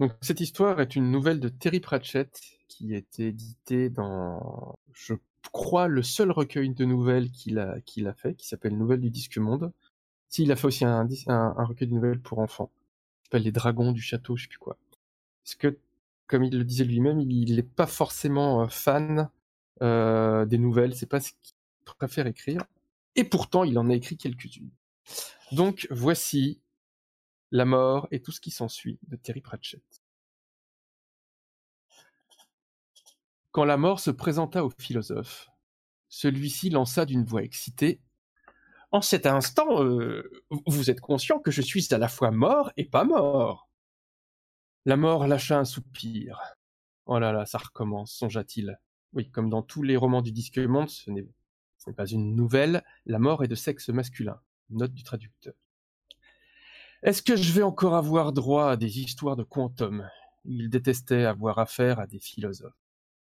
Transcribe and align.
Donc 0.00 0.12
cette 0.22 0.40
histoire 0.40 0.80
est 0.80 0.96
une 0.96 1.10
nouvelle 1.10 1.40
de 1.40 1.50
Terry 1.50 1.78
Pratchett 1.78 2.40
qui 2.68 2.94
a 2.94 2.96
été 2.96 3.28
éditée 3.28 3.90
dans, 3.90 4.78
je 4.94 5.12
crois, 5.52 5.88
le 5.88 6.02
seul 6.02 6.30
recueil 6.30 6.70
de 6.70 6.86
nouvelles 6.86 7.30
qu'il 7.30 7.58
a, 7.58 7.76
a 8.06 8.12
fait, 8.14 8.34
qui 8.34 8.48
s'appelle 8.48 8.78
Nouvelles 8.78 9.02
du 9.02 9.10
Disque 9.10 9.36
Monde. 9.36 9.72
S'il 10.30 10.50
a 10.52 10.56
fait 10.56 10.66
aussi 10.66 10.86
un, 10.86 11.06
un, 11.26 11.64
recueil 11.64 11.88
de 11.88 11.94
nouvelles 11.94 12.20
pour 12.20 12.38
enfants, 12.38 12.70
qui 13.18 13.24
s'appelle 13.26 13.42
Les 13.42 13.52
Dragons 13.52 13.92
du 13.92 14.00
Château, 14.00 14.36
je 14.36 14.44
sais 14.44 14.48
plus 14.48 14.58
quoi. 14.58 14.78
Parce 15.44 15.56
que, 15.56 15.78
comme 16.28 16.44
il 16.44 16.56
le 16.56 16.64
disait 16.64 16.84
lui-même, 16.84 17.20
il 17.20 17.56
n'est 17.56 17.62
pas 17.62 17.86
forcément 17.86 18.62
euh, 18.62 18.68
fan 18.68 19.28
euh, 19.82 20.46
des 20.46 20.58
nouvelles, 20.58 20.94
c'est 20.94 21.04
pas 21.04 21.20
ce 21.20 21.32
qu'il 21.32 21.54
préfère 21.98 22.26
écrire. 22.26 22.64
Et 23.16 23.24
pourtant, 23.24 23.64
il 23.64 23.78
en 23.78 23.90
a 23.90 23.94
écrit 23.94 24.16
quelques-unes. 24.16 24.70
Donc 25.52 25.86
voici 25.90 26.58
La 27.50 27.64
mort 27.64 28.06
et 28.10 28.22
tout 28.22 28.32
ce 28.32 28.40
qui 28.40 28.50
s'ensuit 28.50 28.98
de 29.08 29.16
Terry 29.16 29.40
Pratchett. 29.40 29.82
Quand 33.50 33.64
la 33.64 33.76
mort 33.76 33.98
se 33.98 34.12
présenta 34.12 34.64
au 34.64 34.70
philosophe, 34.70 35.48
celui-ci 36.08 36.70
lança 36.70 37.04
d'une 37.04 37.24
voix 37.24 37.42
excitée 37.42 38.00
En 38.92 39.00
cet 39.00 39.26
instant, 39.26 39.82
euh, 39.82 40.30
vous 40.66 40.90
êtes 40.90 41.00
conscient 41.00 41.40
que 41.40 41.50
je 41.50 41.62
suis 41.62 41.92
à 41.92 41.98
la 41.98 42.08
fois 42.08 42.30
mort 42.30 42.70
et 42.76 42.84
pas 42.84 43.04
mort. 43.04 43.68
La 44.84 44.96
mort 44.96 45.26
lâcha 45.26 45.58
un 45.58 45.64
soupir. 45.64 46.40
Oh 47.06 47.18
là 47.18 47.32
là, 47.32 47.44
ça 47.46 47.58
recommence, 47.58 48.12
songea-t-il. 48.12 48.78
Oui, 49.12 49.28
comme 49.30 49.50
dans 49.50 49.62
tous 49.62 49.82
les 49.82 49.96
romans 49.96 50.22
du 50.22 50.30
disque 50.30 50.58
monde, 50.58 50.88
ce 50.88 51.10
n'est 51.10 51.26
pas 51.96 52.06
une 52.06 52.36
nouvelle, 52.36 52.84
la 53.06 53.18
mort 53.18 53.42
est 53.42 53.48
de 53.48 53.56
sexe 53.56 53.88
masculin. 53.88 54.40
Note 54.70 54.92
du 54.92 55.02
traducteur. 55.02 55.54
Est-ce 57.02 57.22
que 57.22 57.34
je 57.34 57.52
vais 57.52 57.62
encore 57.62 57.94
avoir 57.94 58.32
droit 58.32 58.72
à 58.72 58.76
des 58.76 59.00
histoires 59.00 59.36
de 59.36 59.42
quantum? 59.42 60.06
Il 60.44 60.68
détestait 60.68 61.24
avoir 61.24 61.58
affaire 61.58 61.98
à 61.98 62.06
des 62.06 62.18
philosophes. 62.18 62.74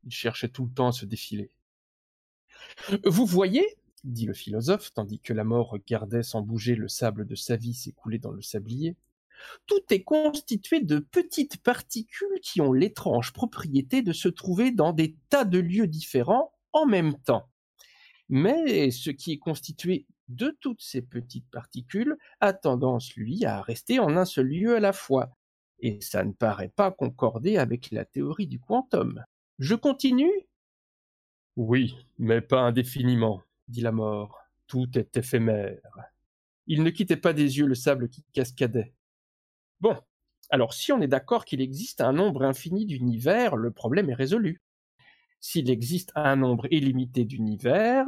Il 0.04 0.12
cherchait 0.12 0.48
tout 0.48 0.66
le 0.66 0.72
temps 0.72 0.88
à 0.88 0.92
se 0.92 1.06
défiler. 1.06 1.50
Vous 3.06 3.24
voyez, 3.24 3.66
dit 4.04 4.26
le 4.26 4.34
philosophe, 4.34 4.92
tandis 4.92 5.20
que 5.20 5.32
la 5.32 5.44
mort 5.44 5.70
regardait 5.70 6.22
sans 6.22 6.42
bouger 6.42 6.74
le 6.74 6.88
sable 6.88 7.26
de 7.26 7.34
sa 7.34 7.56
vie 7.56 7.72
s'écouler 7.72 8.18
dans 8.18 8.30
le 8.30 8.42
sablier, 8.42 8.94
tout 9.66 9.82
est 9.90 10.02
constitué 10.02 10.80
de 10.80 10.98
petites 10.98 11.62
particules 11.62 12.40
qui 12.42 12.60
ont 12.60 12.74
l'étrange 12.74 13.32
propriété 13.32 14.02
de 14.02 14.12
se 14.12 14.28
trouver 14.28 14.70
dans 14.70 14.92
des 14.92 15.16
tas 15.30 15.44
de 15.44 15.58
lieux 15.58 15.86
différents 15.86 16.52
en 16.72 16.84
même 16.84 17.14
temps. 17.22 17.48
Mais 18.28 18.90
ce 18.90 19.10
qui 19.10 19.32
est 19.32 19.38
constitué 19.38 20.06
de 20.28 20.56
toutes 20.60 20.82
ces 20.82 21.02
petites 21.02 21.48
particules 21.50 22.16
a 22.40 22.52
tendance, 22.52 23.14
lui, 23.14 23.44
à 23.44 23.60
rester 23.60 23.98
en 23.98 24.16
un 24.16 24.24
seul 24.24 24.46
lieu 24.46 24.76
à 24.76 24.80
la 24.80 24.92
fois. 24.92 25.36
Et 25.80 26.00
ça 26.00 26.24
ne 26.24 26.32
paraît 26.32 26.72
pas 26.74 26.90
concorder 26.90 27.58
avec 27.58 27.90
la 27.90 28.04
théorie 28.04 28.46
du 28.46 28.60
quantum. 28.60 29.24
Je 29.58 29.74
continue? 29.74 30.32
Oui, 31.56 31.94
mais 32.18 32.40
pas 32.40 32.60
indéfiniment, 32.60 33.42
dit 33.68 33.80
la 33.80 33.92
mort. 33.92 34.38
Tout 34.66 34.88
est 34.96 35.16
éphémère. 35.16 35.80
Il 36.66 36.82
ne 36.82 36.90
quittait 36.90 37.16
pas 37.16 37.32
des 37.32 37.58
yeux 37.58 37.66
le 37.66 37.74
sable 37.74 38.08
qui 38.08 38.24
cascadait. 38.32 38.94
Bon, 39.80 39.96
alors 40.50 40.72
si 40.72 40.92
on 40.92 41.00
est 41.00 41.08
d'accord 41.08 41.44
qu'il 41.44 41.60
existe 41.60 42.00
un 42.00 42.12
nombre 42.12 42.44
infini 42.44 42.86
d'univers, 42.86 43.56
le 43.56 43.70
problème 43.70 44.08
est 44.08 44.14
résolu. 44.14 44.62
S'il 45.40 45.68
existe 45.70 46.12
un 46.14 46.36
nombre 46.36 46.68
illimité 46.70 47.24
d'univers, 47.24 48.06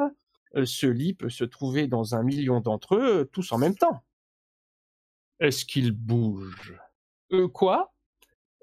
ce 0.65 0.87
lit 0.87 1.15
peut 1.15 1.31
se 1.31 1.45
trouver 1.45 1.87
dans 1.89 2.15
un 2.15 2.23
million 2.23 2.61
d'entre 2.61 2.97
eux, 2.97 3.29
tous 3.33 3.53
en 3.53 3.59
même 3.59 3.77
temps. 3.77 4.05
Est-ce 5.41 5.65
qu'il 5.65 5.93
bouge? 5.93 6.79
Euh, 7.33 7.49
Quoi? 7.49 7.93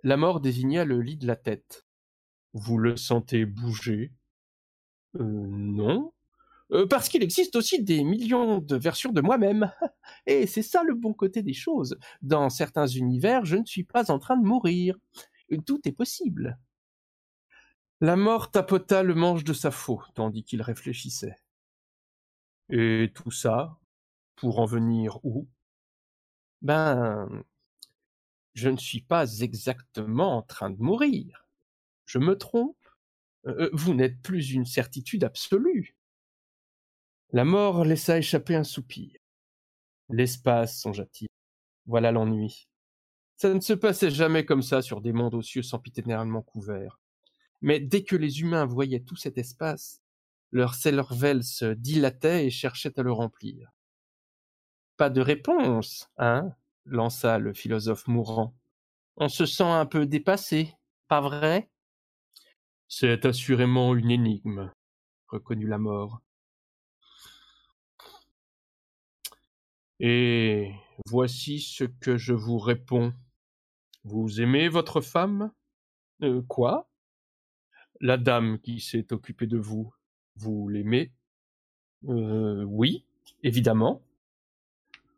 La 0.04 0.18
mort 0.18 0.40
désigna 0.40 0.86
le 0.86 1.02
lit 1.02 1.18
de 1.18 1.28
la 1.28 1.36
tête. 1.36 1.86
Vous 2.54 2.78
le 2.78 2.98
sentez 2.98 3.46
bouger? 3.46 4.12
Euh, 5.20 5.24
Non. 5.24 6.14
Euh, 6.72 6.88
parce 6.88 7.10
qu'il 7.10 7.22
existe 7.22 7.58
aussi 7.58 7.84
des 7.84 8.04
millions 8.04 8.60
de 8.60 8.76
versions 8.78 9.12
de 9.12 9.20
moi-même. 9.20 9.72
Et 10.26 10.48
c'est 10.48 10.62
ça 10.62 10.84
le 10.84 10.96
bon 10.96 11.14
côté 11.14 11.44
des 11.44 11.54
choses. 11.54 11.98
Dans 12.22 12.50
certains 12.50 12.88
univers, 12.88 13.44
je 13.44 13.58
ne 13.58 13.66
suis 13.66 13.84
pas 13.84 14.10
en 14.10 14.20
train 14.20 14.38
de 14.38 14.46
mourir. 14.46 14.96
Tout 15.66 15.82
est 15.84 15.92
possible. 15.92 16.58
La 18.00 18.16
mort 18.16 18.50
tapota 18.52 19.04
le 19.04 19.14
manche 19.14 19.44
de 19.44 19.52
sa 19.54 19.70
faux, 19.70 20.02
tandis 20.16 20.44
qu'il 20.46 20.62
réfléchissait. 20.62 21.36
Et 22.70 23.12
tout 23.14 23.32
ça, 23.32 23.78
pour 24.36 24.60
en 24.60 24.66
venir 24.66 25.20
où? 25.24 25.48
Ben, 26.62 27.28
je 28.54 28.70
ne 28.70 28.78
suis 28.78 29.02
pas 29.02 29.40
exactement 29.40 30.38
en 30.38 30.42
train 30.42 30.70
de 30.70 30.82
mourir. 30.82 31.48
Je 32.06 32.20
me 32.20 32.38
trompe. 32.38 32.78
Euh, 33.48 33.70
vous 33.74 33.94
n'êtes 33.94 34.22
plus 34.22 34.52
une 34.52 34.66
certitude 34.66 35.24
absolue. 35.24 35.96
La 37.32 37.46
mort 37.46 37.86
laissa 37.86 38.18
échapper 38.18 38.56
un 38.56 38.64
soupir. 38.64 39.18
L'espace, 40.10 40.80
songea-t-il. 40.80 41.30
Voilà 41.86 42.12
l'ennui. 42.12 42.68
Ça 43.38 43.54
ne 43.54 43.60
se 43.60 43.74
passait 43.74 44.12
jamais 44.12 44.46
comme 44.46 44.62
ça 44.62 44.82
sur 44.82 45.02
des 45.02 45.14
mondes 45.14 45.34
aux 45.34 45.42
cieux 45.42 45.64
sempiternellement 45.64 46.42
couverts. 46.42 47.00
Mais 47.62 47.80
dès 47.80 48.04
que 48.04 48.16
les 48.16 48.42
humains 48.42 48.66
voyaient 48.66 49.00
tout 49.00 49.16
cet 49.16 49.38
espace, 49.38 50.01
leur 50.52 50.76
cervelle 50.76 51.44
se 51.44 51.74
dilatait 51.74 52.46
et 52.46 52.50
cherchait 52.50 53.00
à 53.00 53.04
le 53.04 53.12
remplir. 53.12 53.72
Pas 54.98 55.10
de 55.10 55.22
réponse, 55.22 56.10
hein 56.18 56.54
lança 56.86 57.38
le 57.38 57.54
philosophe 57.54 58.08
mourant. 58.08 58.56
On 59.18 59.30
se 59.30 59.46
sent 59.46 59.64
un 59.64 59.86
peu 59.86 60.06
dépassé, 60.06 60.74
pas 61.08 61.22
vrai? 61.22 61.70
C'est 62.88 63.26
assurément 63.26 63.96
une 63.96 64.12
énigme, 64.12 64.72
reconnut 65.28 65.68
la 65.68 65.78
mort. 65.78 66.22
Et 70.00 70.74
voici 71.06 71.60
ce 71.62 71.84
que 71.84 72.18
je 72.18 72.34
vous 72.34 72.58
réponds. 72.58 73.14
Vous 74.04 74.42
aimez 74.42 74.68
votre 74.68 75.00
femme? 75.00 75.52
Euh, 76.24 76.42
Quoi? 76.48 76.90
La 78.00 78.18
dame 78.18 78.60
qui 78.60 78.82
s'est 78.82 79.14
occupée 79.14 79.46
de 79.46 79.60
vous. 79.60 79.94
Vous 80.36 80.68
l'aimez 80.70 81.12
euh, 82.08 82.64
Oui, 82.64 83.06
évidemment. 83.44 84.02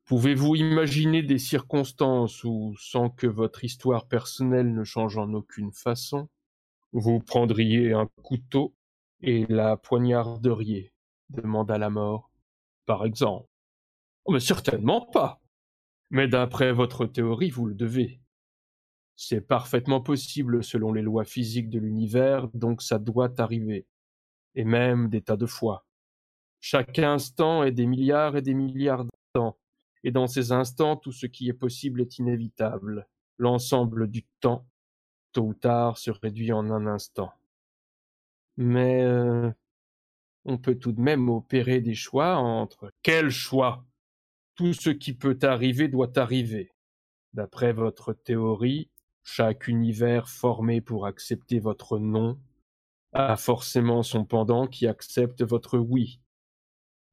Pouvez-vous 0.05 0.55
imaginer 0.55 1.23
des 1.23 1.37
circonstances 1.37 2.43
où, 2.43 2.75
sans 2.77 3.09
que 3.09 3.27
votre 3.27 3.63
histoire 3.63 4.05
personnelle 4.07 4.73
ne 4.73 4.83
change 4.83 5.17
en 5.17 5.33
aucune 5.33 5.71
façon, 5.71 6.27
vous 6.91 7.19
prendriez 7.19 7.93
un 7.93 8.07
couteau 8.21 8.75
et 9.21 9.45
la 9.47 9.77
poignarderiez? 9.77 10.93
demanda 11.29 11.77
la 11.77 11.89
mort. 11.89 12.29
Par 12.85 13.05
exemple. 13.05 13.47
Oh, 14.25 14.33
mais 14.33 14.39
certainement 14.39 15.01
pas. 15.01 15.41
Mais 16.09 16.27
d'après 16.27 16.71
votre 16.71 17.05
théorie, 17.05 17.49
vous 17.49 17.65
le 17.65 17.73
devez. 17.73 18.19
C'est 19.15 19.41
parfaitement 19.41 20.01
possible 20.01 20.63
selon 20.63 20.91
les 20.93 21.01
lois 21.01 21.25
physiques 21.25 21.69
de 21.69 21.79
l'univers, 21.79 22.47
donc 22.53 22.81
ça 22.81 22.99
doit 22.99 23.39
arriver. 23.39 23.85
Et 24.55 24.63
même 24.63 25.09
des 25.09 25.21
tas 25.21 25.37
de 25.37 25.45
fois. 25.45 25.85
Chaque 26.59 26.99
instant 26.99 27.63
est 27.63 27.71
des 27.71 27.85
milliards 27.85 28.37
et 28.37 28.41
des 28.41 28.53
milliards 28.53 29.05
d'instants. 29.05 29.57
Et 30.03 30.11
dans 30.11 30.27
ces 30.27 30.51
instants, 30.51 30.95
tout 30.95 31.11
ce 31.11 31.25
qui 31.25 31.49
est 31.49 31.53
possible 31.53 32.01
est 32.01 32.19
inévitable. 32.19 33.07
L'ensemble 33.37 34.07
du 34.07 34.23
temps, 34.39 34.65
tôt 35.31 35.47
ou 35.47 35.53
tard, 35.53 35.97
se 35.97 36.11
réduit 36.11 36.53
en 36.53 36.69
un 36.69 36.87
instant. 36.87 37.33
Mais 38.57 39.03
euh, 39.03 39.51
on 40.45 40.57
peut 40.57 40.75
tout 40.75 40.91
de 40.91 41.01
même 41.01 41.29
opérer 41.29 41.81
des 41.81 41.95
choix 41.95 42.35
entre 42.35 42.91
quel 43.01 43.29
choix? 43.29 43.85
Tout 44.55 44.73
ce 44.73 44.91
qui 44.91 45.13
peut 45.13 45.39
arriver 45.41 45.87
doit 45.87 46.17
arriver. 46.19 46.71
D'après 47.33 47.73
votre 47.73 48.13
théorie, 48.13 48.89
chaque 49.23 49.67
univers 49.67 50.29
formé 50.29 50.79
pour 50.79 51.07
accepter 51.07 51.59
votre 51.59 51.97
non 51.97 52.37
a 53.13 53.37
forcément 53.37 54.03
son 54.03 54.25
pendant 54.25 54.67
qui 54.67 54.87
accepte 54.87 55.43
votre 55.43 55.77
oui. 55.77 56.19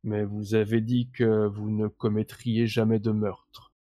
Mais 0.03 0.25
vous 0.25 0.55
avez 0.55 0.81
dit 0.81 1.11
que 1.11 1.47
vous 1.47 1.71
ne 1.71 1.89
commettriez 1.89 2.67
jamais 2.67 2.99
de 2.99 3.11
meurtre. 3.11 3.73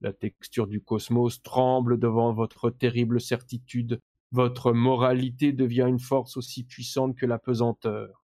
La 0.00 0.12
texture 0.12 0.66
du 0.66 0.80
cosmos 0.80 1.42
tremble 1.42 1.98
devant 1.98 2.32
votre 2.32 2.70
terrible 2.70 3.20
certitude. 3.20 4.00
Votre 4.30 4.72
moralité 4.72 5.52
devient 5.52 5.86
une 5.88 5.98
force 5.98 6.36
aussi 6.36 6.64
puissante 6.64 7.16
que 7.16 7.26
la 7.26 7.38
pesanteur. 7.38 8.24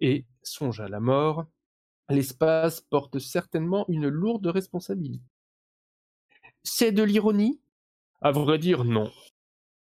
Et, 0.00 0.26
songe 0.42 0.80
à 0.80 0.88
la 0.88 1.00
mort, 1.00 1.46
l'espace 2.10 2.80
porte 2.80 3.18
certainement 3.18 3.86
une 3.88 4.08
lourde 4.08 4.46
responsabilité. 4.46 5.24
C'est 6.64 6.92
de 6.92 7.02
l'ironie? 7.02 7.60
À 8.20 8.30
vrai 8.30 8.58
dire, 8.58 8.84
non. 8.84 9.10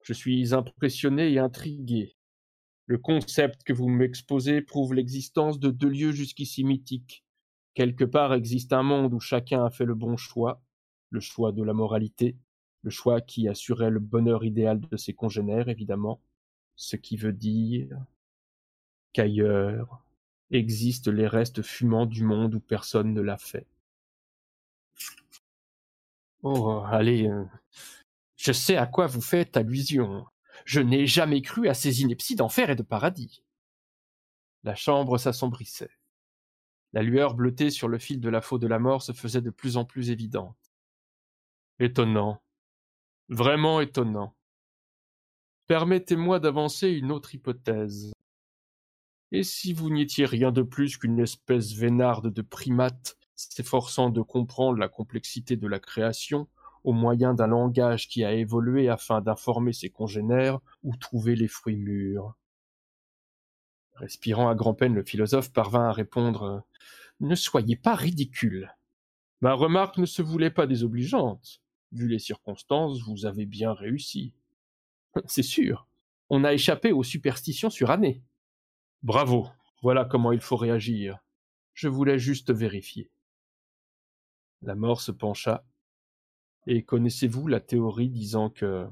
Je 0.04 0.14
suis 0.14 0.54
impressionné 0.54 1.32
et 1.34 1.40
intrigué. 1.40 2.16
Le 2.88 2.98
concept 2.98 3.64
que 3.64 3.74
vous 3.74 3.90
m'exposez 3.90 4.62
prouve 4.62 4.94
l'existence 4.94 5.60
de 5.60 5.72
deux 5.72 5.90
lieux 5.90 6.12
jusqu'ici 6.12 6.64
mythiques. 6.64 7.24
Quelque 7.74 8.04
part 8.04 8.34
existe 8.34 8.74
un 8.74 8.84
monde 8.84 9.14
où 9.14 9.20
chacun 9.20 9.66
a 9.66 9.70
fait 9.70 9.86
le 9.86 9.96
bon 9.96 10.18
choix, 10.18 10.62
le 11.10 11.20
choix 11.20 11.52
de 11.52 11.64
la 11.64 11.74
moralité, 11.74 12.38
Le 12.84 12.92
choix 12.92 13.20
qui 13.20 13.48
assurait 13.50 13.90
le 13.90 14.00
bonheur 14.00 14.46
idéal 14.46 14.80
de 14.80 14.96
ses 14.96 15.14
congénères, 15.14 15.70
évidemment. 15.70 16.22
Ce 16.76 16.96
qui 16.96 17.18
veut 17.18 17.34
dire 17.34 17.90
qu'ailleurs 19.12 20.06
existent 20.52 21.12
les 21.12 21.28
restes 21.28 21.64
fumants 21.64 22.06
du 22.06 22.24
monde 22.24 22.54
où 22.54 22.60
personne 22.60 23.12
ne 23.14 23.22
l'a 23.22 23.38
fait. 23.38 23.66
Oh, 26.44 26.84
allez, 26.86 27.28
euh, 27.28 27.44
je 28.36 28.52
sais 28.52 28.78
à 28.78 28.86
quoi 28.86 29.08
vous 29.08 29.22
faites 29.22 29.58
allusion. 29.58 30.28
Je 30.64 30.80
n'ai 30.80 31.06
jamais 31.08 31.42
cru 31.42 31.68
à 31.68 31.74
ces 31.74 32.02
inepties 32.02 32.36
d'enfer 32.36 32.70
et 32.70 32.76
de 32.76 32.84
paradis. 32.84 33.44
La 34.64 34.76
chambre 34.76 35.18
s'assombrissait. 35.18 35.92
La 36.94 37.04
lueur 37.04 37.34
bleutée 37.34 37.70
sur 37.70 37.88
le 37.88 38.00
fil 38.00 38.22
de 38.22 38.30
la 38.30 38.42
faux 38.42 38.58
de 38.58 38.68
la 38.68 38.80
mort 38.80 39.04
se 39.04 39.12
faisait 39.12 39.42
de 39.42 39.50
plus 39.50 39.76
en 39.76 39.84
plus 39.84 40.12
évidente. 40.12 40.58
Étonnant. 41.80 42.42
Vraiment 43.28 43.82
étonnant. 43.82 44.36
Permettez-moi 45.68 46.40
d'avancer 46.40 46.90
une 46.90 47.12
autre 47.12 47.36
hypothèse. 47.36 48.14
Et 49.32 49.44
si 49.44 49.74
vous 49.74 49.90
n'étiez 49.90 50.26
rien 50.26 50.52
de 50.52 50.62
plus 50.62 50.98
qu'une 50.98 51.20
espèce 51.20 51.74
vénarde 51.74 52.32
de 52.32 52.42
primate 52.42 53.18
s'efforçant 53.36 54.10
de 54.10 54.22
comprendre 54.22 54.78
la 54.78 54.88
complexité 54.88 55.58
de 55.58 55.68
la 55.68 55.80
création 55.80 56.48
au 56.86 56.94
moyen 56.94 57.34
d'un 57.34 57.48
langage 57.48 58.08
qui 58.08 58.24
a 58.24 58.32
évolué 58.32 58.90
afin 58.90 59.20
d'informer 59.20 59.74
ses 59.74 59.90
congénères 59.90 60.60
où 60.84 60.96
trouver 60.96 61.36
les 61.36 61.48
fruits 61.48 61.78
mûrs. 61.78 62.36
Respirant 63.96 64.50
à 64.50 64.56
grand-peine, 64.56 64.94
le 64.94 65.04
philosophe 65.04 65.52
parvint 65.52 65.90
à 65.90 65.92
répondre 65.92 66.64
Ne 67.20 67.34
soyez 67.34 67.76
pas 67.76 67.96
ridicule. 67.96 68.72
Ma 69.42 69.54
remarque 69.54 69.98
ne 69.98 70.06
se 70.06 70.22
voulait 70.22 70.52
pas 70.52 70.68
désobligeante. 70.68 71.60
Vu 71.92 72.08
les 72.08 72.20
circonstances, 72.20 73.02
vous 73.02 73.26
avez 73.26 73.48
bien 73.48 73.74
réussi. 73.74 74.34
C'est 75.26 75.44
sûr. 75.44 75.88
On 76.30 76.44
a 76.44 76.54
échappé 76.54 76.92
aux 76.92 77.04
superstitions 77.04 77.72
surannées. 77.72 78.22
Bravo. 79.02 79.50
Voilà 79.82 80.06
comment 80.06 80.32
il 80.32 80.42
faut 80.42 80.58
réagir. 80.58 81.18
Je 81.74 81.88
voulais 81.88 82.20
juste 82.20 82.52
vérifier. 82.54 83.10
La 84.62 84.76
mort 84.76 85.02
se 85.02 85.12
pencha. 85.12 85.66
Et 86.68 86.84
connaissez-vous 86.84 87.48
la 87.48 87.60
théorie 87.60 88.10
disant 88.10 88.50
que 88.50 88.88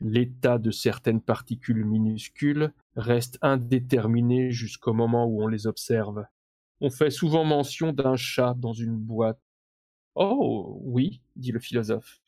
l'état 0.00 0.58
de 0.58 0.70
certaines 0.70 1.20
particules 1.20 1.84
minuscules 1.84 2.72
reste 2.96 3.38
indéterminé 3.42 4.50
jusqu'au 4.50 4.92
moment 4.92 5.26
où 5.26 5.42
on 5.42 5.46
les 5.46 5.66
observe? 5.66 6.24
On 6.80 6.90
fait 6.90 7.10
souvent 7.10 7.44
mention 7.44 7.92
d'un 7.92 8.16
chat 8.16 8.54
dans 8.54 8.72
une 8.72 8.96
boîte. 8.96 9.40
Oh 10.14 10.80
oui, 10.82 11.22
dit 11.36 11.52
le 11.52 11.60
philosophe. 11.60 12.20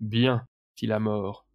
Bien, 0.00 0.46
fit 0.76 0.86
la 0.86 0.98
mort. 1.00 1.46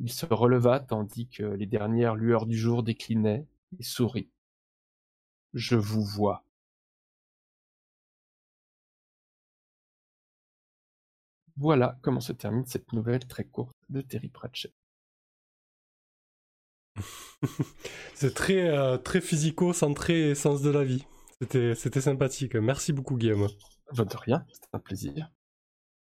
Il 0.00 0.12
se 0.12 0.26
releva 0.26 0.80
tandis 0.80 1.28
que 1.28 1.44
les 1.44 1.66
dernières 1.66 2.16
lueurs 2.16 2.46
du 2.46 2.58
jour 2.58 2.82
déclinaient 2.82 3.46
et 3.78 3.82
sourit. 3.82 4.28
Je 5.54 5.76
vous 5.76 6.04
vois. 6.04 6.45
Voilà 11.56 11.98
comment 12.02 12.20
se 12.20 12.32
termine 12.32 12.66
cette 12.66 12.92
nouvelle 12.92 13.26
très 13.26 13.44
courte 13.44 13.76
de 13.88 14.00
Terry 14.00 14.28
Pratchett. 14.28 14.72
c'est 18.14 18.34
très, 18.34 18.68
euh, 18.68 18.98
très 18.98 19.20
physico-centré 19.20 20.34
sens 20.34 20.62
de 20.62 20.70
la 20.70 20.84
vie. 20.84 21.04
C'était, 21.40 21.74
c'était 21.74 22.00
sympathique. 22.00 22.56
Merci 22.56 22.92
beaucoup, 22.92 23.16
Guillaume. 23.16 23.48
De 23.92 24.16
rien, 24.16 24.44
c'était 24.50 24.68
un 24.72 24.78
plaisir. 24.78 25.30